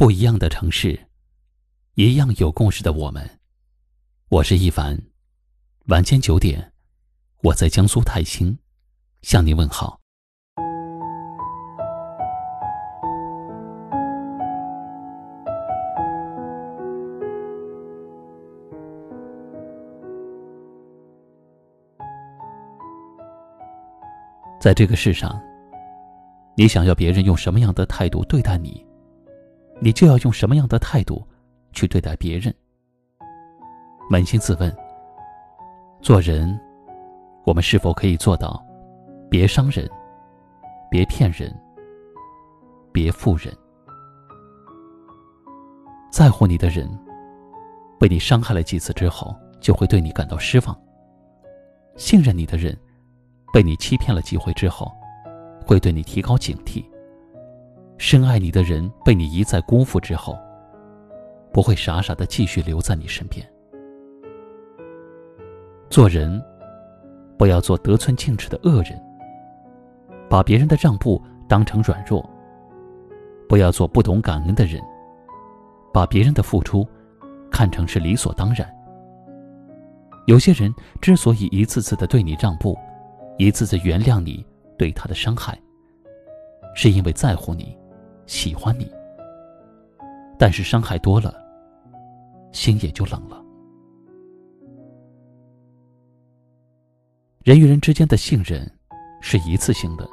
[0.00, 0.98] 不一样的城市，
[1.92, 3.38] 一样有故事的我们。
[4.30, 4.98] 我是一凡，
[5.88, 6.72] 晚间九点，
[7.42, 8.58] 我在江苏泰兴
[9.20, 10.00] 向您问好。
[24.58, 25.38] 在这个世上，
[26.56, 28.82] 你想要别人用什么样的态度对待你？
[29.82, 31.26] 你就要用什么样的态度
[31.72, 32.54] 去对待别人？
[34.10, 34.74] 扪心自问，
[36.02, 36.58] 做人，
[37.44, 38.62] 我们是否可以做到，
[39.30, 39.88] 别伤人，
[40.90, 41.50] 别骗人，
[42.92, 43.56] 别负人？
[46.12, 46.86] 在乎你的人，
[47.98, 50.74] 被你伤害了几次之后，就会对你感到失望；
[51.96, 52.76] 信任你的人，
[53.50, 54.92] 被你欺骗了几回之后，
[55.64, 56.84] 会对你提高警惕。
[58.02, 60.34] 深爱你的人被你一再辜负之后，
[61.52, 63.46] 不会傻傻的继续留在你身边。
[65.90, 66.42] 做人，
[67.36, 68.98] 不要做得寸进尺的恶人，
[70.30, 72.24] 把别人的让步当成软弱；
[73.46, 74.80] 不要做不懂感恩的人，
[75.92, 76.88] 把别人的付出
[77.50, 78.66] 看成是理所当然。
[80.26, 82.74] 有些人之所以一次次的对你让步，
[83.36, 84.42] 一次次原谅你
[84.78, 85.54] 对他的伤害，
[86.74, 87.78] 是因为在乎你。
[88.30, 88.88] 喜欢你，
[90.38, 91.34] 但是伤害多了，
[92.52, 93.42] 心也就冷了。
[97.42, 98.64] 人与人之间的信任
[99.20, 100.08] 是一次性的，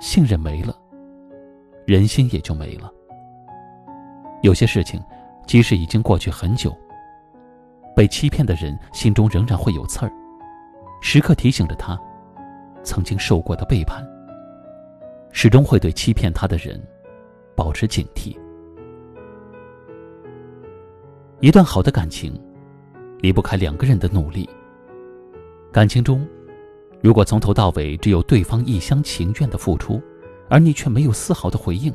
[0.00, 0.74] 信任没了，
[1.84, 2.90] 人心也就没了。
[4.40, 4.98] 有些事情，
[5.46, 6.74] 即使已经过去很久，
[7.94, 10.12] 被欺骗的人心中仍然会有刺儿，
[11.02, 12.00] 时刻提醒着他
[12.82, 14.02] 曾经受过的背叛，
[15.32, 16.82] 始终会对欺骗他的人。
[17.56, 18.36] 保持警惕。
[21.40, 22.38] 一段好的感情，
[23.20, 24.48] 离不开两个人的努力。
[25.72, 26.26] 感情中，
[27.02, 30.00] 如果从头到尾只有对方一厢情愿的付出，
[30.48, 31.92] 而你却没有丝毫的回应，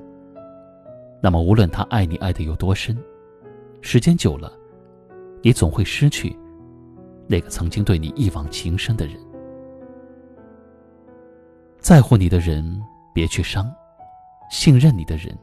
[1.21, 2.97] 那么无论他爱你爱的有多深，
[3.81, 4.51] 时间久了，
[5.41, 6.35] 你总会失去
[7.27, 9.15] 那个曾经对你一往情深的人。
[11.79, 12.79] 在乎你的人，
[13.11, 13.65] 别去伤；
[14.51, 15.35] 信任你的人。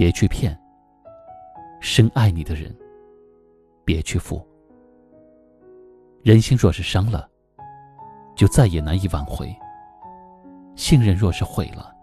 [0.00, 0.58] 别去骗。
[1.78, 2.74] 深爱你的人，
[3.84, 4.42] 别去负。
[6.22, 7.28] 人心若是伤了，
[8.34, 9.48] 就再也难以挽回；
[10.74, 11.94] 信任若是毁了，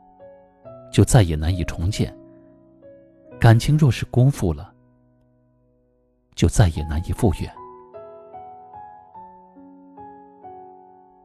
[0.92, 2.08] 就再也难以重建；
[3.40, 4.72] 感情若是辜负了，
[6.36, 7.52] 就再也难以复原。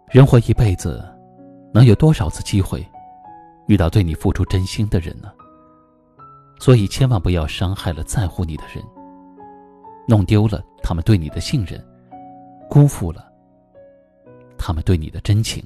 [0.07, 1.05] 人活一辈子，
[1.71, 2.83] 能有多少次机会
[3.67, 5.31] 遇到对你付出真心的人呢？
[6.63, 8.85] 所以，千万不要伤害了在乎你的人，
[10.07, 11.85] 弄丢了他们对你的信任，
[12.71, 13.33] 辜负了
[14.57, 15.61] 他们对你的真情。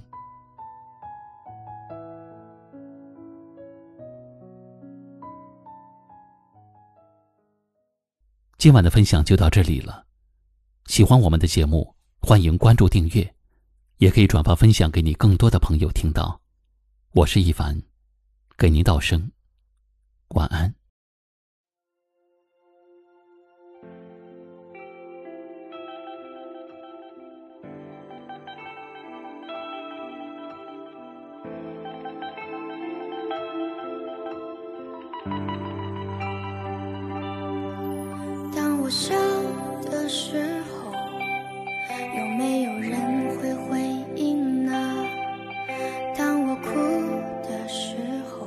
[8.57, 10.03] 今晚的分享就到这里了。
[10.87, 13.35] 喜欢我们的节目，欢迎关注订阅，
[13.99, 16.41] 也可以转发分享给你更多的朋友听到。
[17.13, 17.79] 我是一凡，
[18.57, 19.31] 给您道声
[20.29, 20.75] 晚安。
[38.87, 39.17] 我笑
[39.91, 40.93] 的时候，
[42.17, 43.81] 有没有人会回
[44.15, 45.05] 应呢？
[46.17, 46.71] 当我哭
[47.43, 47.97] 的时
[48.31, 48.47] 候，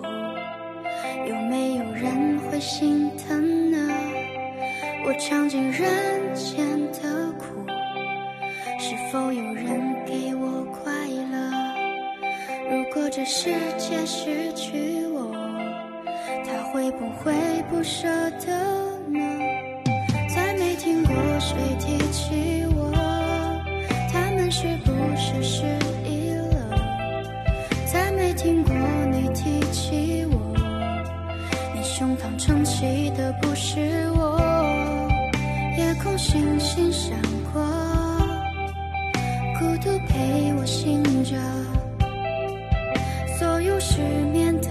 [1.27, 3.93] 有没有人会心疼呢？
[5.05, 7.65] 我尝尽人间的苦，
[8.79, 10.93] 是否有人给我快
[11.33, 11.51] 乐？
[12.71, 15.35] 如果这世界失去我，
[16.45, 17.33] 他会不会
[17.69, 18.07] 不舍
[18.39, 18.55] 得
[19.09, 19.19] 呢？
[21.39, 22.91] 谁提起我？
[24.11, 25.63] 他们是不是失
[26.03, 26.77] 忆了？
[27.91, 28.75] 再没听过
[29.11, 30.53] 你提起我，
[31.73, 33.79] 你胸膛撑起的不是
[34.11, 34.37] 我。
[35.77, 37.17] 夜空星星闪
[37.53, 37.61] 过，
[39.57, 41.37] 孤独陪我醒着，
[43.37, 44.01] 所有失
[44.33, 44.67] 眠的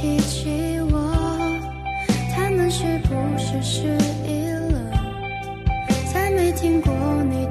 [0.00, 1.12] 提起我，
[2.32, 4.92] 他们是不是失忆了？
[6.12, 6.92] 再没听过
[7.24, 7.47] 你。